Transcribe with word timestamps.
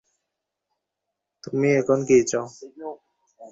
তুমি 1.43 1.67
এখন 1.79 1.99
কী 2.07 2.17
চাও? 2.29 2.45